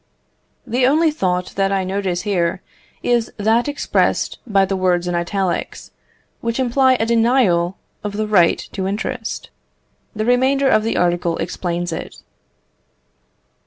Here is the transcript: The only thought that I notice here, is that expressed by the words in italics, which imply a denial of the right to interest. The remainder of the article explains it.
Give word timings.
The 0.65 0.87
only 0.87 1.11
thought 1.11 1.53
that 1.57 1.71
I 1.71 1.83
notice 1.83 2.23
here, 2.23 2.63
is 3.03 3.31
that 3.37 3.67
expressed 3.67 4.39
by 4.47 4.65
the 4.65 4.75
words 4.75 5.07
in 5.07 5.13
italics, 5.13 5.91
which 6.39 6.59
imply 6.59 6.95
a 6.95 7.05
denial 7.05 7.77
of 8.03 8.13
the 8.13 8.25
right 8.25 8.57
to 8.71 8.87
interest. 8.87 9.51
The 10.15 10.25
remainder 10.25 10.67
of 10.67 10.81
the 10.81 10.97
article 10.97 11.37
explains 11.37 11.93
it. 11.93 12.15